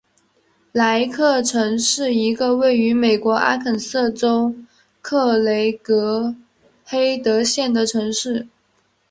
[0.71, 4.55] 莱克城是一个位于美国阿肯色州
[4.99, 6.35] 克雷格
[6.83, 8.47] 黑德县的城市。